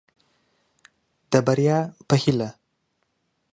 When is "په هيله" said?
2.07-2.49